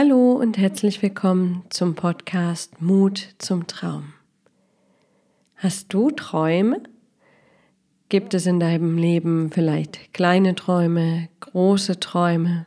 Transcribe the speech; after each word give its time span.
Hallo 0.00 0.34
und 0.34 0.56
herzlich 0.58 1.02
willkommen 1.02 1.64
zum 1.70 1.96
Podcast 1.96 2.80
Mut 2.80 3.34
zum 3.38 3.66
Traum. 3.66 4.12
Hast 5.56 5.92
du 5.92 6.12
Träume? 6.12 6.84
Gibt 8.08 8.32
es 8.32 8.46
in 8.46 8.60
deinem 8.60 8.96
Leben 8.96 9.50
vielleicht 9.50 10.14
kleine 10.14 10.54
Träume, 10.54 11.28
große 11.40 11.98
Träume, 11.98 12.66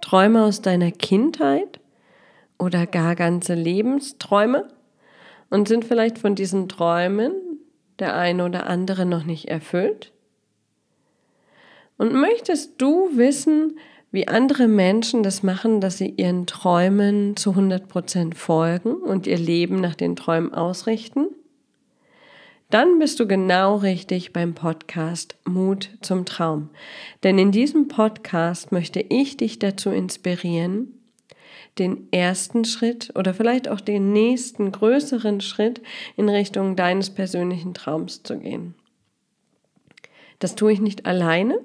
Träume 0.00 0.44
aus 0.44 0.62
deiner 0.62 0.92
Kindheit 0.92 1.80
oder 2.56 2.86
gar 2.86 3.16
ganze 3.16 3.54
Lebensträume? 3.54 4.68
Und 5.50 5.66
sind 5.66 5.84
vielleicht 5.84 6.20
von 6.20 6.36
diesen 6.36 6.68
Träumen 6.68 7.32
der 7.98 8.14
eine 8.14 8.44
oder 8.44 8.68
andere 8.68 9.06
noch 9.06 9.24
nicht 9.24 9.46
erfüllt? 9.46 10.12
Und 11.98 12.12
möchtest 12.12 12.80
du 12.80 13.16
wissen, 13.16 13.76
wie 14.16 14.28
andere 14.28 14.66
Menschen 14.66 15.22
das 15.22 15.42
machen, 15.42 15.82
dass 15.82 15.98
sie 15.98 16.08
ihren 16.08 16.46
Träumen 16.46 17.36
zu 17.36 17.50
100 17.50 17.86
Prozent 17.86 18.34
folgen 18.34 18.94
und 18.94 19.26
ihr 19.26 19.36
Leben 19.36 19.78
nach 19.78 19.94
den 19.94 20.16
Träumen 20.16 20.54
ausrichten? 20.54 21.26
Dann 22.70 22.98
bist 22.98 23.20
du 23.20 23.26
genau 23.26 23.76
richtig 23.76 24.32
beim 24.32 24.54
Podcast 24.54 25.36
Mut 25.44 25.90
zum 26.00 26.24
Traum. 26.24 26.70
Denn 27.24 27.36
in 27.36 27.52
diesem 27.52 27.88
Podcast 27.88 28.72
möchte 28.72 29.04
ich 29.06 29.36
dich 29.36 29.58
dazu 29.58 29.90
inspirieren, 29.90 30.94
den 31.78 32.10
ersten 32.10 32.64
Schritt 32.64 33.12
oder 33.16 33.34
vielleicht 33.34 33.68
auch 33.68 33.82
den 33.82 34.14
nächsten 34.14 34.72
größeren 34.72 35.42
Schritt 35.42 35.82
in 36.16 36.30
Richtung 36.30 36.74
deines 36.74 37.10
persönlichen 37.10 37.74
Traums 37.74 38.22
zu 38.22 38.38
gehen. 38.38 38.74
Das 40.38 40.54
tue 40.54 40.72
ich 40.72 40.80
nicht 40.80 41.06
alleine, 41.06 41.58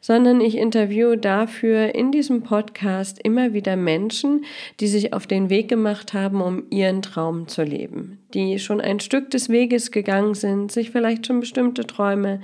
sondern 0.00 0.40
ich 0.40 0.56
interviewe 0.56 1.16
dafür 1.16 1.94
in 1.94 2.12
diesem 2.12 2.42
Podcast 2.42 3.18
immer 3.22 3.52
wieder 3.52 3.76
Menschen, 3.76 4.44
die 4.78 4.88
sich 4.88 5.12
auf 5.12 5.26
den 5.26 5.48
Weg 5.48 5.68
gemacht 5.68 6.12
haben, 6.12 6.42
um 6.42 6.64
ihren 6.70 7.02
Traum 7.02 7.48
zu 7.48 7.62
leben, 7.62 8.18
die 8.34 8.58
schon 8.58 8.80
ein 8.80 9.00
Stück 9.00 9.30
des 9.30 9.48
Weges 9.48 9.90
gegangen 9.90 10.34
sind, 10.34 10.70
sich 10.70 10.90
vielleicht 10.90 11.26
schon 11.26 11.40
bestimmte 11.40 11.86
Träume 11.86 12.40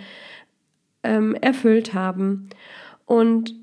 ähm, 1.03 1.35
erfüllt 1.35 1.95
haben. 1.95 2.49
Und 3.05 3.55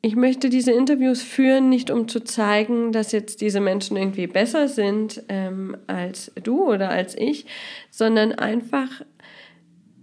ich 0.00 0.14
möchte 0.14 0.48
diese 0.48 0.72
Interviews 0.72 1.22
führen, 1.22 1.68
nicht 1.68 1.90
um 1.90 2.06
zu 2.06 2.20
zeigen, 2.20 2.92
dass 2.92 3.10
jetzt 3.12 3.40
diese 3.40 3.60
Menschen 3.60 3.96
irgendwie 3.96 4.28
besser 4.28 4.68
sind 4.68 5.24
ähm, 5.28 5.76
als 5.88 6.30
du 6.42 6.68
oder 6.68 6.90
als 6.90 7.16
ich, 7.18 7.46
sondern 7.90 8.32
einfach 8.32 9.02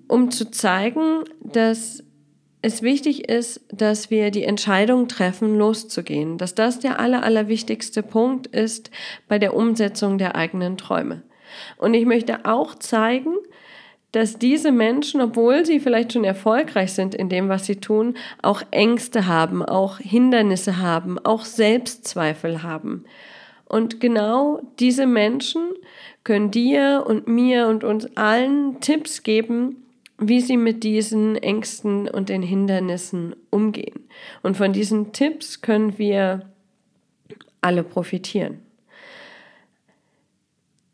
um 0.07 0.31
zu 0.31 0.51
zeigen, 0.51 1.23
dass 1.41 2.03
es 2.61 2.81
wichtig 2.81 3.29
ist, 3.29 3.61
dass 3.71 4.09
wir 4.09 4.31
die 4.31 4.43
Entscheidung 4.43 5.07
treffen, 5.07 5.55
loszugehen, 5.55 6.39
dass 6.39 6.55
das 6.55 6.79
der 6.79 6.99
aller, 6.99 7.23
allerwichtigste 7.23 8.01
Punkt 8.01 8.47
ist 8.47 8.89
bei 9.27 9.37
der 9.37 9.55
Umsetzung 9.55 10.17
der 10.17 10.35
eigenen 10.35 10.75
Träume. 10.75 11.21
Und 11.77 11.93
ich 11.93 12.05
möchte 12.05 12.45
auch 12.45 12.73
zeigen, 12.73 13.35
dass 14.11 14.39
diese 14.39 14.71
Menschen, 14.71 15.21
obwohl 15.21 15.63
sie 15.65 15.79
vielleicht 15.79 16.13
schon 16.13 16.23
erfolgreich 16.23 16.93
sind 16.93 17.13
in 17.13 17.29
dem, 17.29 17.49
was 17.49 17.65
sie 17.65 17.75
tun, 17.75 18.15
auch 18.41 18.63
Ängste 18.71 19.27
haben, 19.27 19.63
auch 19.63 19.99
Hindernisse 19.99 20.79
haben, 20.79 21.19
auch 21.19 21.45
Selbstzweifel 21.45 22.63
haben. 22.63 23.05
Und 23.65 23.99
genau 23.99 24.61
diese 24.79 25.05
Menschen 25.05 25.69
können 26.23 26.49
dir 26.49 27.03
und 27.05 27.27
mir 27.27 27.67
und 27.67 27.83
uns 27.83 28.17
allen 28.17 28.79
Tipps 28.79 29.21
geben, 29.21 29.84
wie 30.17 30.41
sie 30.41 30.57
mit 30.57 30.83
diesen 30.83 31.35
Ängsten 31.35 32.07
und 32.07 32.29
den 32.29 32.41
Hindernissen 32.41 33.35
umgehen. 33.49 34.07
Und 34.43 34.57
von 34.57 34.73
diesen 34.73 35.11
Tipps 35.11 35.61
können 35.61 35.97
wir 35.97 36.49
alle 37.61 37.83
profitieren. 37.83 38.61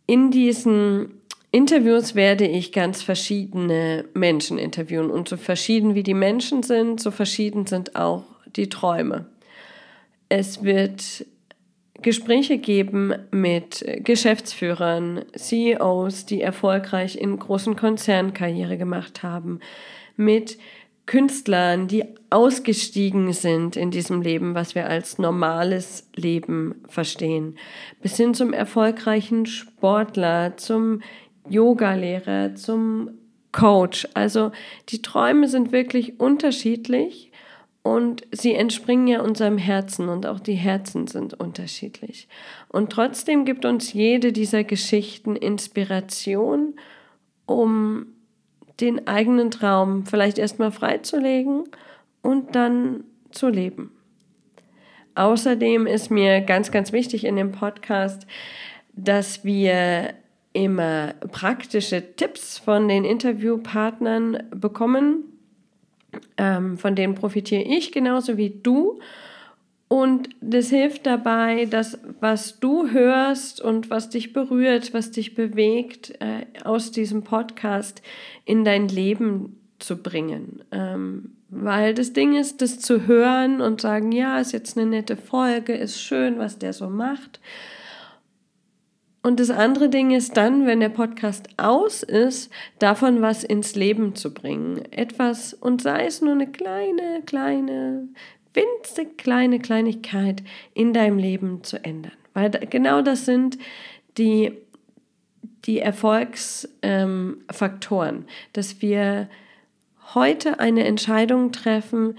In 0.08 0.32
diesen 0.32 1.22
Interviews 1.52 2.16
werde 2.16 2.48
ich 2.48 2.72
ganz 2.72 3.04
verschiedene 3.04 4.06
Menschen 4.14 4.58
interviewen. 4.58 5.12
Und 5.12 5.28
so 5.28 5.38
verschieden 5.38 5.96
wie 5.96 6.04
die 6.04 6.14
Menschen 6.14 6.64
sind, 6.64 7.00
so 7.00 7.12
verschieden 7.12 7.66
sind 7.66 7.96
auch 7.96 8.24
die 8.56 8.70
Träume. 8.70 9.26
Es 10.30 10.64
wird 10.64 11.26
Gespräche 12.02 12.58
geben 12.58 13.14
mit 13.32 13.86
Geschäftsführern, 14.04 15.26
CEOs, 15.36 16.26
die 16.26 16.42
erfolgreich 16.42 17.18
in 17.18 17.38
großen 17.38 17.76
Konzernen 17.76 18.34
Karriere 18.34 18.78
gemacht 18.78 19.24
haben, 19.24 19.60
mit 20.16 20.58
Künstlern, 21.06 21.88
die 21.88 22.06
ausgestiegen 22.30 23.34
sind 23.34 23.76
in 23.76 23.92
diesem 23.92 24.22
Leben, 24.22 24.56
was 24.56 24.76
wir 24.76 24.88
als 24.88 25.18
normales 25.18 26.08
Leben 26.16 26.76
verstehen, 26.88 27.58
bis 28.02 28.18
hin 28.18 28.34
zum 28.34 28.54
erfolgreichen 28.54 29.46
Sportler, 29.46 30.56
zum 30.58 31.02
Yogalehrer, 31.50 32.56
zum 32.56 33.12
Coach. 33.52 34.08
Also 34.14 34.52
die 34.90 35.02
Träume 35.02 35.48
sind 35.48 35.72
wirklich 35.72 36.20
unterschiedlich 36.20 37.31
und 37.84 38.28
sie 38.32 38.54
entspringen 38.54 39.08
ja 39.08 39.22
unserem 39.22 39.58
Herzen 39.58 40.10
und 40.10 40.26
auch 40.26 40.40
die 40.40 40.54
Herzen 40.54 41.08
sind 41.08 41.34
unterschiedlich. 41.34 42.28
Und 42.70 42.92
trotzdem 42.92 43.44
gibt 43.44 43.66
uns 43.66 43.94
jede 43.94 44.32
dieser 44.32 44.64
Geschichten 44.64 45.36
Inspiration, 45.36 46.76
um 47.46 48.06
den 48.80 49.08
eigenen 49.08 49.52
Traum 49.52 50.06
vielleicht 50.06 50.38
erstmal 50.38 50.72
freizulegen 50.72 51.64
und 52.22 52.56
dann 52.56 53.04
zu 53.32 53.50
leben. 53.50 53.92
Außerdem 55.16 55.88
ist 55.88 56.10
mir 56.10 56.42
ganz, 56.42 56.72
ganz 56.72 56.92
wichtig 56.92 57.26
in 57.26 57.36
dem 57.36 57.52
Podcast, 57.52 58.28
dass 58.94 59.44
wir 59.44 60.14
immer 60.54 61.14
praktische 61.32 62.16
Tipps 62.16 62.58
von 62.58 62.88
den 62.88 63.06
Interviewpartnern 63.06 64.44
bekommen, 64.52 65.31
ähm, 66.38 66.78
von 66.78 66.96
denen 66.96 67.16
profitiere 67.16 67.64
ich 67.64 67.92
genauso 67.92 68.38
wie 68.38 68.50
du. 68.50 69.00
Und 69.88 70.30
das 70.40 70.70
hilft 70.70 71.06
dabei, 71.06 71.66
dass 71.66 72.00
was 72.22 72.60
du 72.62 72.90
hörst 72.92 73.60
und 73.60 73.90
was 73.90 74.10
dich 74.10 74.32
berührt, 74.32 74.94
was 74.94 75.12
dich 75.12 75.36
bewegt, 75.36 76.14
äh, 76.22 76.46
aus 76.64 76.92
diesem 76.92 77.24
Podcast 77.24 78.02
in 78.46 78.64
dein 78.64 78.88
Leben 78.88 79.58
zu 79.80 80.02
bringen. 80.02 80.64
Ähm, 80.72 81.34
weil 81.50 81.94
das 81.94 82.14
Ding 82.14 82.38
ist, 82.38 82.62
das 82.62 82.80
zu 82.80 83.06
hören 83.06 83.60
und 83.60 83.82
sagen, 83.82 84.14
ja, 84.14 84.40
ist 84.40 84.54
jetzt 84.54 84.78
eine 84.78 84.90
nette 84.90 85.18
Folge, 85.18 85.74
ist 85.74 86.02
schön, 86.02 86.40
was 86.40 86.58
der 86.58 86.72
so 86.72 86.90
macht. 86.90 87.42
Und 89.24 89.40
das 89.40 89.52
andere 89.52 89.90
Ding 89.90 90.10
ist 90.12 90.36
dann, 90.36 90.66
wenn 90.66 90.80
der 90.80 90.90
Podcast 90.90 91.48
aus 91.58 92.02
ist, 92.02 92.52
davon 92.80 93.22
was 93.22 93.44
ins 93.44 93.76
Leben 93.76 94.16
zu 94.16 94.34
bringen. 94.34 94.82
Etwas, 94.92 95.54
und 95.54 95.84
sei 95.84 96.08
es 96.08 96.22
nur 96.22 96.34
eine 96.34 96.48
kleine, 96.48 97.22
kleine, 97.26 98.08
winzig 98.54 99.20
kleine 99.20 99.60
Kleinigkeit 99.60 100.42
in 100.74 100.94
deinem 100.94 101.20
Leben 101.20 101.64
zu 101.64 101.84
ändern. 101.84 102.14
Weil 102.34 102.50
genau 102.50 103.04
das 103.04 103.26
sind 103.26 103.60
die, 104.18 104.54
die 105.66 105.80
Erfolgsfaktoren, 105.80 108.16
ähm, 108.16 108.26
dass 108.54 108.82
wir 108.82 109.30
heute 110.16 110.60
eine 110.60 110.86
Entscheidung 110.86 111.52
treffen, 111.52 112.18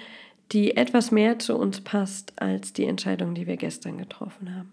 die 0.52 0.76
etwas 0.76 1.10
mehr 1.10 1.40
zu 1.40 1.56
uns 1.56 1.80
passt 1.80 2.40
als 2.40 2.72
die 2.72 2.84
Entscheidung, 2.84 3.34
die 3.34 3.48
wir 3.48 3.56
gestern 3.56 3.98
getroffen 3.98 4.54
haben. 4.54 4.70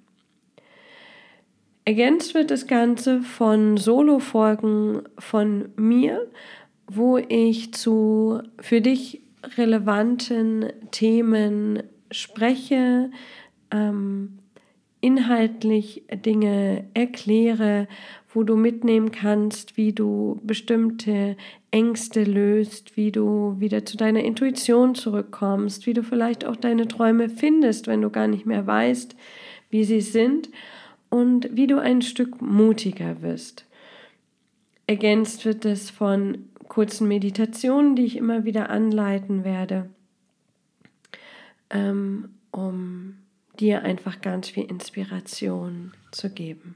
Ergänzt 1.90 2.36
wird 2.36 2.52
das 2.52 2.68
Ganze 2.68 3.24
von 3.24 3.78
Solo-Folgen 3.78 5.02
von 5.18 5.70
mir, 5.76 6.28
wo 6.86 7.18
ich 7.18 7.74
zu 7.74 8.44
für 8.62 8.80
dich 8.80 9.24
relevanten 9.58 10.68
Themen 10.92 11.82
spreche, 12.12 13.10
ähm, 13.72 14.38
inhaltlich 15.02 16.04
Dinge 16.14 16.86
erkläre, 16.94 17.88
wo 18.36 18.44
du 18.44 18.56
mitnehmen 18.56 19.10
kannst, 19.10 19.76
wie 19.76 19.92
du 19.92 20.40
bestimmte 20.44 21.38
Ängste 21.72 22.24
löst, 22.24 22.98
wie 22.98 23.12
du 23.12 23.56
wieder 23.58 23.84
zu 23.84 23.98
deiner 23.98 24.24
Intuition 24.24 24.94
zurückkommst, 24.94 25.88
wie 25.88 25.94
du 25.94 26.04
vielleicht 26.04 26.46
auch 26.46 26.56
deine 26.56 26.88
Träume 26.88 27.30
findest, 27.30 27.88
wenn 27.88 28.04
du 28.04 28.12
gar 28.12 28.28
nicht 28.28 28.46
mehr 28.46 28.68
weißt, 28.68 29.16
wie 29.72 29.84
sie 29.86 30.02
sind 30.02 30.50
und 31.10 31.56
wie 31.56 31.68
du 31.68 31.80
ein 31.80 32.02
Stück 32.02 32.42
mutiger 32.42 33.22
wirst. 33.22 33.66
Ergänzt 34.88 35.46
wird 35.46 35.66
es 35.66 35.90
von 35.90 36.50
kurzen 36.68 37.08
Meditationen, 37.08 37.96
die 37.96 38.06
ich 38.06 38.18
immer 38.18 38.46
wieder 38.46 38.70
anleiten 38.70 39.44
werde, 39.44 39.90
ähm, 41.70 42.30
um 42.52 43.16
dir 43.60 43.84
einfach 43.84 44.22
ganz 44.22 44.50
viel 44.50 44.66
Inspiration 44.66 45.94
zu 46.12 46.30
geben. 46.30 46.76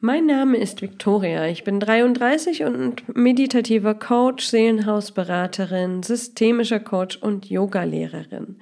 Mein 0.00 0.26
Name 0.26 0.58
ist 0.58 0.82
Victoria. 0.82 1.46
Ich 1.46 1.64
bin 1.64 1.80
33 1.80 2.64
und 2.64 3.16
meditativer 3.16 3.94
Coach, 3.94 4.44
Seelenhausberaterin, 4.44 6.02
systemischer 6.02 6.78
Coach 6.78 7.16
und 7.16 7.48
Yogalehrerin. 7.48 8.56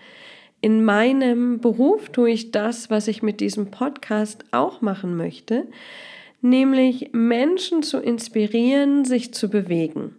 In 0.63 0.85
meinem 0.85 1.59
Beruf 1.59 2.11
tue 2.11 2.31
ich 2.31 2.53
das, 2.53 2.89
was 2.89 3.09
ich 3.09 3.21
mit 3.21 3.41
diesem 3.41 3.73
Podcast 3.73 4.45
auch 4.53 4.81
machen 4.81 5.17
möchte, 5.17 5.67
nämlich 6.41 7.11
Menschen 7.13 7.83
zu 7.83 7.99
inspirieren, 7.99 9.05
sich 9.05 9.35
zu 9.35 9.51
bewegen. 9.51 10.15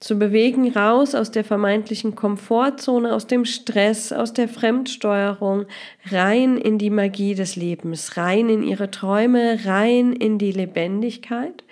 Zu 0.00 0.18
bewegen 0.18 0.72
raus 0.72 1.14
aus 1.14 1.30
der 1.30 1.44
vermeintlichen 1.44 2.14
Komfortzone, 2.14 3.14
aus 3.14 3.26
dem 3.26 3.44
Stress, 3.44 4.12
aus 4.12 4.32
der 4.32 4.48
Fremdsteuerung, 4.48 5.66
rein 6.06 6.56
in 6.56 6.78
die 6.78 6.88
Magie 6.88 7.34
des 7.34 7.54
Lebens, 7.54 8.16
rein 8.16 8.48
in 8.48 8.62
ihre 8.62 8.90
Träume, 8.90 9.58
rein 9.66 10.14
in 10.14 10.38
die 10.38 10.52
Lebendigkeit, 10.52 11.64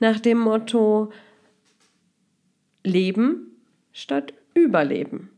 nach 0.00 0.20
dem 0.20 0.38
Motto 0.38 1.10
Leben 2.84 3.56
statt 3.94 4.34
Überleben. 4.52 5.31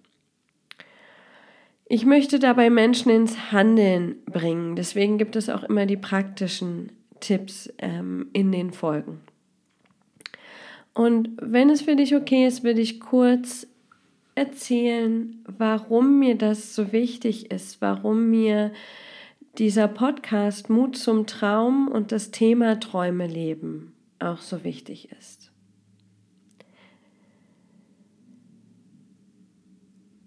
Ich 1.86 2.06
möchte 2.06 2.38
dabei 2.38 2.70
Menschen 2.70 3.10
ins 3.10 3.52
Handeln 3.52 4.16
bringen. 4.24 4.74
Deswegen 4.74 5.18
gibt 5.18 5.36
es 5.36 5.50
auch 5.50 5.62
immer 5.64 5.86
die 5.86 5.96
praktischen 5.96 6.92
Tipps 7.20 7.72
ähm, 7.78 8.28
in 8.32 8.52
den 8.52 8.72
Folgen. 8.72 9.20
Und 10.94 11.30
wenn 11.40 11.70
es 11.70 11.82
für 11.82 11.96
dich 11.96 12.14
okay 12.14 12.46
ist, 12.46 12.64
würde 12.64 12.80
ich 12.80 13.00
kurz 13.00 13.66
erzählen, 14.34 15.44
warum 15.46 16.18
mir 16.18 16.36
das 16.36 16.74
so 16.74 16.92
wichtig 16.92 17.50
ist, 17.50 17.80
warum 17.80 18.30
mir 18.30 18.72
dieser 19.58 19.88
Podcast 19.88 20.70
Mut 20.70 20.96
zum 20.96 21.26
Traum 21.26 21.88
und 21.88 22.12
das 22.12 22.30
Thema 22.30 22.80
Träume 22.80 23.26
leben 23.26 23.94
auch 24.24 24.40
so 24.40 24.64
wichtig 24.64 25.10
ist. 25.12 25.52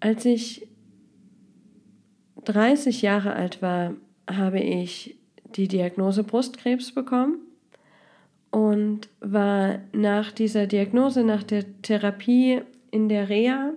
Als 0.00 0.24
ich 0.24 0.67
30 2.48 3.02
Jahre 3.02 3.34
alt 3.34 3.60
war, 3.60 3.94
habe 4.28 4.60
ich 4.60 5.16
die 5.44 5.68
Diagnose 5.68 6.24
Brustkrebs 6.24 6.92
bekommen 6.92 7.40
und 8.50 9.08
war 9.20 9.80
nach 9.92 10.32
dieser 10.32 10.66
Diagnose, 10.66 11.24
nach 11.24 11.42
der 11.42 11.64
Therapie 11.82 12.62
in 12.90 13.10
der 13.10 13.28
Reha 13.28 13.72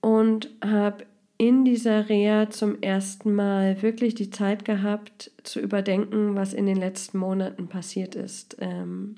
und 0.00 0.50
habe 0.64 1.06
in 1.38 1.64
dieser 1.64 2.08
Reha 2.08 2.50
zum 2.50 2.82
ersten 2.82 3.32
Mal 3.34 3.80
wirklich 3.80 4.16
die 4.16 4.30
Zeit 4.30 4.64
gehabt 4.64 5.30
zu 5.44 5.60
überdenken, 5.60 6.34
was 6.34 6.54
in 6.54 6.66
den 6.66 6.76
letzten 6.76 7.18
Monaten 7.18 7.68
passiert 7.68 8.16
ist. 8.16 8.56
Ähm 8.60 9.16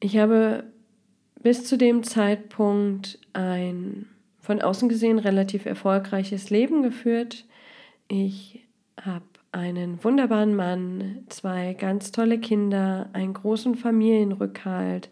ich 0.00 0.16
habe 0.16 0.64
bis 1.42 1.64
zu 1.64 1.76
dem 1.76 2.02
Zeitpunkt 2.02 3.18
ein 3.34 4.06
von 4.44 4.60
außen 4.60 4.90
gesehen 4.90 5.18
relativ 5.18 5.64
erfolgreiches 5.64 6.50
Leben 6.50 6.82
geführt. 6.82 7.46
Ich 8.08 8.62
habe 9.00 9.24
einen 9.52 10.04
wunderbaren 10.04 10.54
Mann, 10.54 11.24
zwei 11.30 11.72
ganz 11.72 12.12
tolle 12.12 12.38
Kinder, 12.38 13.08
einen 13.14 13.32
großen 13.32 13.74
Familienrückhalt, 13.74 15.08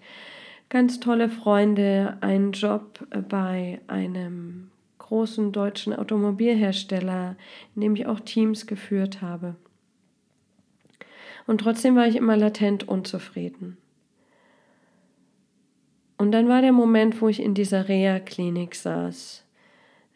ganz 0.69 1.01
tolle 1.01 1.31
Freunde, 1.31 2.19
einen 2.21 2.53
Job 2.53 3.07
bei 3.31 3.81
einem 3.87 4.71
großen 4.99 5.51
deutschen 5.51 5.95
Automobilhersteller, 5.95 7.37
in 7.75 7.81
dem 7.81 7.97
ich 7.97 8.07
auch 8.07 8.21
Teams 8.21 8.67
geführt 8.67 9.23
habe. 9.23 9.57
Und 11.47 11.63
trotzdem 11.63 11.97
war 11.97 12.07
ich 12.07 12.17
immer 12.17 12.37
latent 12.37 12.87
unzufrieden. 12.87 13.79
Und 16.17 16.33
dann 16.33 16.49
war 16.49 16.63
der 16.63 16.73
Moment, 16.73 17.21
wo 17.21 17.29
ich 17.29 17.41
in 17.41 17.55
dieser 17.55 17.89
Reha-Klinik 17.89 18.75
saß. 18.75 19.45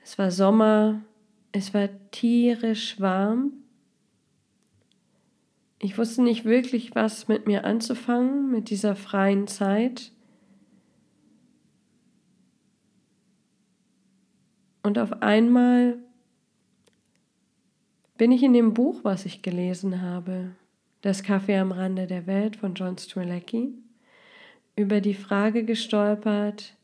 Es 0.02 0.18
war 0.18 0.30
Sommer, 0.30 1.02
es 1.52 1.74
war 1.74 1.88
tierisch 2.10 3.00
warm. 3.00 3.52
Ich 5.78 5.98
wusste 5.98 6.22
nicht 6.22 6.44
wirklich, 6.44 6.94
was 6.94 7.28
mit 7.28 7.46
mir 7.46 7.64
anzufangen, 7.64 8.50
mit 8.50 8.70
dieser 8.70 8.94
freien 8.94 9.46
Zeit. 9.46 10.12
Und 14.82 14.98
auf 14.98 15.20
einmal 15.22 15.98
bin 18.16 18.30
ich 18.30 18.42
in 18.42 18.52
dem 18.52 18.72
Buch, 18.72 19.00
was 19.02 19.26
ich 19.26 19.42
gelesen 19.42 20.00
habe, 20.00 20.52
Das 21.02 21.22
Kaffee 21.22 21.58
am 21.58 21.72
Rande 21.72 22.06
der 22.06 22.26
Welt 22.26 22.56
von 22.56 22.74
John 22.74 22.96
Strelacki, 22.96 23.74
über 24.76 25.00
die 25.00 25.14
Frage 25.14 25.64
gestolpert, 25.64 26.76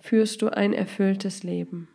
führst 0.00 0.42
du 0.42 0.48
ein 0.48 0.72
erfülltes 0.72 1.44
Leben? 1.44 1.88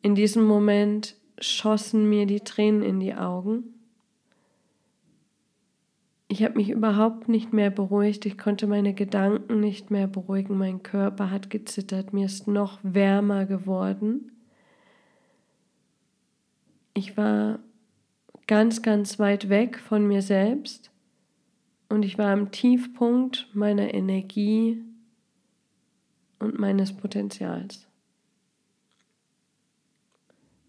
In 0.00 0.14
diesem 0.14 0.44
Moment 0.44 1.14
schossen 1.38 2.08
mir 2.08 2.26
die 2.26 2.40
Tränen 2.40 2.82
in 2.82 2.98
die 2.98 3.14
Augen. 3.14 3.74
Ich 6.28 6.42
habe 6.42 6.54
mich 6.54 6.70
überhaupt 6.70 7.28
nicht 7.28 7.52
mehr 7.52 7.70
beruhigt, 7.70 8.24
ich 8.24 8.38
konnte 8.38 8.66
meine 8.66 8.94
Gedanken 8.94 9.60
nicht 9.60 9.90
mehr 9.90 10.06
beruhigen, 10.06 10.56
mein 10.56 10.82
Körper 10.82 11.30
hat 11.30 11.50
gezittert, 11.50 12.14
mir 12.14 12.24
ist 12.24 12.48
noch 12.48 12.78
wärmer 12.82 13.44
geworden. 13.44 14.32
Ich 16.94 17.18
war 17.18 17.58
ganz, 18.46 18.80
ganz 18.80 19.18
weit 19.18 19.50
weg 19.50 19.78
von 19.78 20.08
mir 20.08 20.22
selbst 20.22 20.91
und 21.92 22.06
ich 22.06 22.16
war 22.16 22.32
am 22.32 22.50
Tiefpunkt 22.50 23.48
meiner 23.52 23.92
Energie 23.92 24.82
und 26.38 26.58
meines 26.58 26.96
Potenzials. 26.96 27.86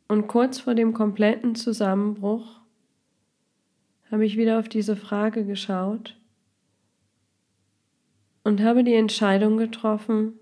Und 0.10 0.28
kurz 0.28 0.60
vor 0.60 0.76
dem 0.76 0.92
kompletten 0.92 1.56
Zusammenbruch 1.56 2.60
habe 4.12 4.26
ich 4.26 4.36
wieder 4.36 4.60
auf 4.60 4.68
diese 4.68 4.98
Frage 4.98 5.46
geschaut 5.46 6.18
und 8.44 8.62
habe 8.62 8.84
die 8.84 8.96
Entscheidung 8.96 9.56
getroffen, 9.56 10.34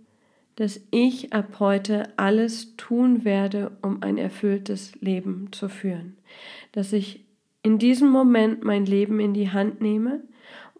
dass 0.55 0.81
ich 0.89 1.31
ab 1.31 1.59
heute 1.59 2.11
alles 2.17 2.75
tun 2.75 3.23
werde, 3.23 3.77
um 3.83 4.01
ein 4.01 4.17
erfülltes 4.17 4.99
Leben 4.99 5.49
zu 5.51 5.69
führen. 5.69 6.17
Dass 6.71 6.91
ich 6.91 7.23
in 7.61 7.77
diesem 7.77 8.09
Moment 8.09 8.63
mein 8.63 8.87
Leben 8.87 9.19
in 9.19 9.35
die 9.35 9.51
Hand 9.51 9.79
nehme 9.79 10.23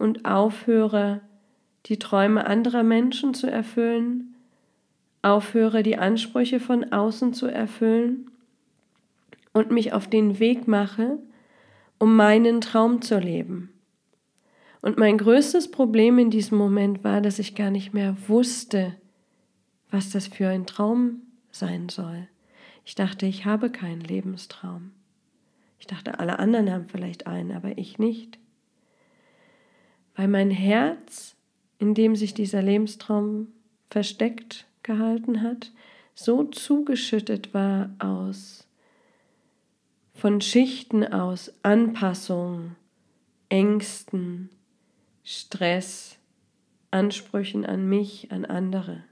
und 0.02 0.26
aufhöre, 0.26 1.22
die 1.86 2.00
Träume 2.00 2.46
anderer 2.46 2.84
Menschen 2.84 3.34
zu 3.34 3.50
erfüllen, 3.50 4.36
aufhöre, 5.22 5.84
die 5.84 5.98
Ansprüche 5.98 6.60
von 6.60 6.92
außen 6.92 7.34
zu 7.34 7.48
erfüllen 7.48 8.30
und 9.54 9.72
mich 9.72 9.94
auf 9.94 10.08
den 10.08 10.40
Weg 10.40 10.68
mache, 10.68 11.20
um 12.00 12.16
meinen 12.16 12.62
Traum 12.62 13.02
zu 13.02 13.20
leben. 13.20 13.70
Und 14.82 14.98
mein 14.98 15.20
größtes 15.20 15.70
Problem 15.70 16.18
in 16.18 16.32
diesem 16.32 16.58
Moment 16.58 17.04
war, 17.04 17.22
dass 17.22 17.38
ich 17.38 17.54
gar 17.54 17.70
nicht 17.70 17.94
mehr 17.94 18.18
wusste, 18.28 18.96
was 19.92 20.10
das 20.10 20.28
für 20.28 20.48
ein 20.48 20.66
Traum 20.66 21.22
sein 21.52 21.90
soll. 21.90 22.28
Ich 22.86 22.96
dachte, 22.96 23.28
ich 23.28 23.46
habe 23.46 23.70
keinen 23.70 24.02
Lebenstraum. 24.02 24.92
Ich 25.78 25.86
dachte, 25.86 26.20
alle 26.20 26.40
anderen 26.40 26.72
haben 26.72 26.88
vielleicht 26.88 27.28
einen, 27.28 27.52
aber 27.52 27.78
ich 27.78 28.00
nicht 28.00 28.40
weil 30.16 30.28
mein 30.28 30.52
Herz, 30.52 31.36
in 31.80 31.94
dem 31.94 32.16
sich 32.16 32.34
dieser 32.34 32.62
Lebenstraum 32.62 33.48
versteckt 33.90 34.66
gehalten 34.84 35.42
hat, 35.42 35.72
so 36.14 36.44
zugeschüttet 36.44 37.54
war 37.54 37.90
aus 38.00 38.68
von 40.22 40.40
Schichten 40.40 41.04
aus 41.04 41.52
Anpassung, 41.64 42.76
Ängsten, 43.50 44.52
Stress, 45.24 46.20
Ansprüchen 46.92 47.66
an 47.66 47.90
mich, 47.90 48.32
an 48.32 48.46
andere. 48.46 49.04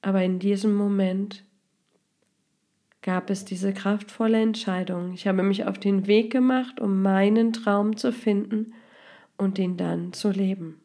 Aber 0.00 0.24
in 0.24 0.40
diesem 0.40 0.74
Moment 0.74 1.44
gab 3.02 3.30
es 3.30 3.44
diese 3.44 3.72
kraftvolle 3.72 4.40
Entscheidung. 4.40 5.12
Ich 5.12 5.26
habe 5.26 5.42
mich 5.42 5.66
auf 5.66 5.78
den 5.78 6.06
Weg 6.06 6.30
gemacht, 6.30 6.80
um 6.80 7.02
meinen 7.02 7.52
Traum 7.52 7.96
zu 7.96 8.12
finden 8.12 8.72
und 9.36 9.58
ihn 9.58 9.76
dann 9.76 10.12
zu 10.12 10.30
leben. 10.30 10.80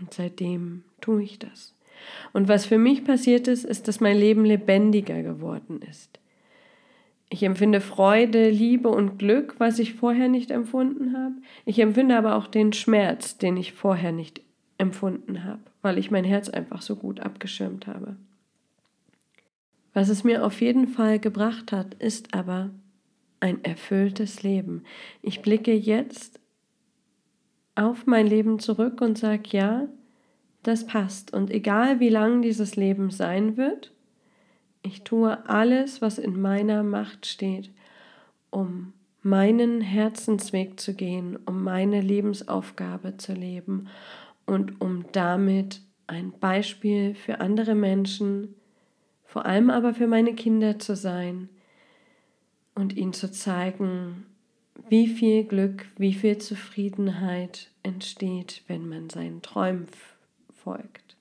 Und 0.00 0.12
seitdem 0.12 0.82
tue 1.00 1.22
ich 1.22 1.38
das. 1.38 1.74
Und 2.32 2.48
was 2.48 2.66
für 2.66 2.78
mich 2.78 3.04
passiert 3.04 3.46
ist, 3.46 3.64
ist, 3.64 3.86
dass 3.86 4.00
mein 4.00 4.18
Leben 4.18 4.44
lebendiger 4.44 5.22
geworden 5.22 5.80
ist. 5.88 6.18
Ich 7.30 7.42
empfinde 7.42 7.80
Freude, 7.80 8.50
Liebe 8.50 8.88
und 8.88 9.18
Glück, 9.18 9.54
was 9.58 9.78
ich 9.78 9.94
vorher 9.94 10.28
nicht 10.28 10.50
empfunden 10.50 11.16
habe. 11.16 11.34
Ich 11.64 11.78
empfinde 11.78 12.16
aber 12.16 12.36
auch 12.36 12.46
den 12.46 12.72
Schmerz, 12.72 13.38
den 13.38 13.56
ich 13.56 13.72
vorher 13.72 14.12
nicht 14.12 14.42
empfunden 14.76 15.44
habe, 15.44 15.62
weil 15.82 15.98
ich 15.98 16.10
mein 16.10 16.24
Herz 16.24 16.48
einfach 16.48 16.82
so 16.82 16.96
gut 16.96 17.20
abgeschirmt 17.20 17.86
habe. 17.86 18.16
Was 19.94 20.08
es 20.08 20.24
mir 20.24 20.44
auf 20.44 20.60
jeden 20.60 20.88
Fall 20.88 21.18
gebracht 21.18 21.72
hat, 21.72 21.94
ist 21.94 22.34
aber 22.34 22.70
ein 23.40 23.62
erfülltes 23.64 24.42
Leben. 24.42 24.82
Ich 25.22 25.40
blicke 25.40 25.72
jetzt 25.72 26.40
auf 27.76 28.06
mein 28.06 28.26
Leben 28.26 28.58
zurück 28.58 29.00
und 29.00 29.16
sage, 29.16 29.42
ja, 29.50 29.88
das 30.62 30.86
passt. 30.86 31.32
Und 31.32 31.50
egal 31.50 32.00
wie 32.00 32.08
lang 32.08 32.42
dieses 32.42 32.76
Leben 32.76 33.10
sein 33.10 33.56
wird, 33.56 33.92
ich 34.82 35.02
tue 35.02 35.48
alles, 35.48 36.02
was 36.02 36.18
in 36.18 36.40
meiner 36.40 36.82
Macht 36.82 37.26
steht, 37.26 37.70
um 38.50 38.92
meinen 39.22 39.80
Herzensweg 39.80 40.78
zu 40.78 40.94
gehen, 40.94 41.38
um 41.46 41.62
meine 41.62 42.00
Lebensaufgabe 42.00 43.16
zu 43.16 43.32
leben 43.32 43.88
und 44.44 44.80
um 44.80 45.06
damit 45.12 45.80
ein 46.06 46.32
Beispiel 46.38 47.14
für 47.14 47.40
andere 47.40 47.74
Menschen, 47.74 48.54
vor 49.34 49.46
allem 49.46 49.68
aber 49.68 49.94
für 49.94 50.06
meine 50.06 50.36
Kinder 50.36 50.78
zu 50.78 50.94
sein 50.94 51.48
und 52.76 52.96
ihnen 52.96 53.12
zu 53.12 53.32
zeigen, 53.32 54.26
wie 54.88 55.08
viel 55.08 55.42
Glück, 55.42 55.86
wie 55.96 56.14
viel 56.14 56.38
Zufriedenheit 56.38 57.72
entsteht, 57.82 58.62
wenn 58.68 58.88
man 58.88 59.10
seinen 59.10 59.42
Träumen 59.42 59.88
folgt. 60.52 61.16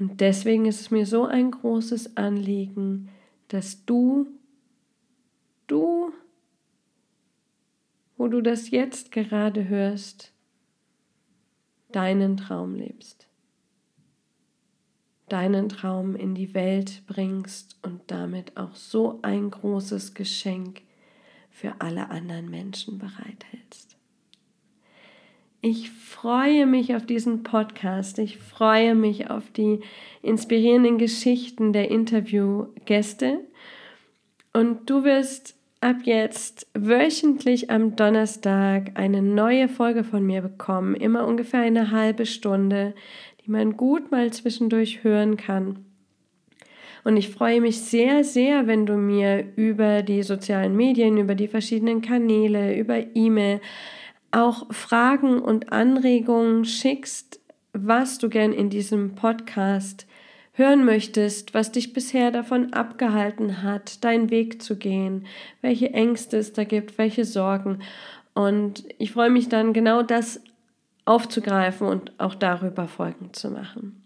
Und 0.00 0.20
deswegen 0.20 0.66
ist 0.66 0.80
es 0.80 0.90
mir 0.90 1.06
so 1.06 1.26
ein 1.26 1.52
großes 1.52 2.16
Anliegen, 2.16 3.08
dass 3.46 3.84
du, 3.84 4.26
du, 5.68 6.12
wo 8.16 8.26
du 8.26 8.40
das 8.40 8.72
jetzt 8.72 9.12
gerade 9.12 9.68
hörst, 9.68 10.32
deinen 11.92 12.36
Traum 12.36 12.74
lebst, 12.74 13.25
deinen 15.28 15.68
Traum 15.68 16.14
in 16.14 16.34
die 16.34 16.54
Welt 16.54 17.02
bringst 17.06 17.76
und 17.82 18.00
damit 18.06 18.56
auch 18.56 18.74
so 18.74 19.18
ein 19.22 19.50
großes 19.50 20.14
Geschenk 20.14 20.82
für 21.50 21.74
alle 21.80 22.10
anderen 22.10 22.50
Menschen 22.50 22.98
bereithältst. 22.98 23.96
Ich 25.62 25.90
freue 25.90 26.66
mich 26.66 26.94
auf 26.94 27.06
diesen 27.06 27.42
Podcast. 27.42 28.18
Ich 28.18 28.38
freue 28.38 28.94
mich 28.94 29.30
auf 29.30 29.50
die 29.50 29.80
inspirierenden 30.22 30.98
Geschichten 30.98 31.72
der 31.72 31.90
Interviewgäste. 31.90 33.40
Und 34.52 34.88
du 34.88 35.02
wirst 35.02 35.56
ab 35.80 35.96
jetzt 36.04 36.66
wöchentlich 36.74 37.70
am 37.70 37.96
Donnerstag 37.96 38.92
eine 38.94 39.22
neue 39.22 39.68
Folge 39.68 40.04
von 40.04 40.24
mir 40.24 40.40
bekommen. 40.40 40.94
Immer 40.94 41.26
ungefähr 41.26 41.60
eine 41.60 41.90
halbe 41.90 42.26
Stunde, 42.26 42.94
die 43.46 43.50
man 43.50 43.76
gut 43.76 44.10
mal 44.10 44.32
zwischendurch 44.32 45.04
hören 45.04 45.36
kann. 45.36 45.84
Und 47.04 47.16
ich 47.16 47.28
freue 47.28 47.60
mich 47.60 47.80
sehr, 47.80 48.24
sehr, 48.24 48.66
wenn 48.66 48.84
du 48.84 48.96
mir 48.96 49.44
über 49.54 50.02
die 50.02 50.24
sozialen 50.24 50.74
Medien, 50.74 51.18
über 51.18 51.36
die 51.36 51.46
verschiedenen 51.46 52.02
Kanäle, 52.02 52.76
über 52.76 52.96
E-Mail 53.14 53.60
auch 54.32 54.72
Fragen 54.72 55.38
und 55.40 55.72
Anregungen 55.72 56.64
schickst, 56.64 57.40
was 57.72 58.18
du 58.18 58.28
gern 58.28 58.52
in 58.52 58.70
diesem 58.70 59.14
Podcast 59.14 60.06
hören 60.52 60.84
möchtest, 60.84 61.54
was 61.54 61.70
dich 61.70 61.92
bisher 61.92 62.30
davon 62.30 62.72
abgehalten 62.72 63.62
hat, 63.62 64.02
deinen 64.02 64.30
Weg 64.30 64.60
zu 64.60 64.76
gehen, 64.76 65.26
welche 65.60 65.92
Ängste 65.92 66.38
es 66.38 66.54
da 66.54 66.64
gibt, 66.64 66.98
welche 66.98 67.24
Sorgen. 67.24 67.80
Und 68.34 68.84
ich 68.98 69.12
freue 69.12 69.30
mich 69.30 69.48
dann 69.48 69.72
genau 69.72 70.02
das 70.02 70.40
aufzugreifen 71.06 71.86
und 71.86 72.12
auch 72.20 72.34
darüber 72.34 72.86
Folgen 72.86 73.32
zu 73.32 73.50
machen. 73.50 74.04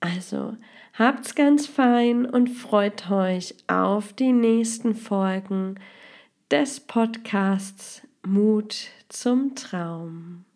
Also, 0.00 0.56
habt's 0.94 1.34
ganz 1.34 1.66
fein 1.66 2.24
und 2.24 2.48
freut 2.48 3.10
euch 3.10 3.54
auf 3.66 4.14
die 4.14 4.32
nächsten 4.32 4.94
Folgen 4.94 5.74
des 6.50 6.80
Podcasts 6.80 8.02
Mut 8.26 8.88
zum 9.08 9.54
Traum. 9.54 10.46